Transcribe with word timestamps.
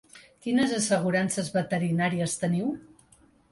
Quines 0.45 0.73
assegurances 0.77 1.53
veterinàries 1.59 2.37
teniu? 2.47 2.75